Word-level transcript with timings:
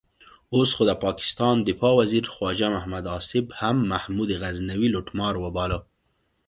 اوس 0.55 0.69
خو 0.75 0.83
د 0.89 0.93
پاکستان 1.05 1.55
دفاع 1.69 1.93
وزیر 2.01 2.23
خواجه 2.33 2.67
محمد 2.75 3.05
آصف 3.17 3.45
هم 3.61 3.75
محمود 3.91 4.29
غزنوي 4.41 4.89
لوټمار 4.95 5.33
وباله. 5.39 5.79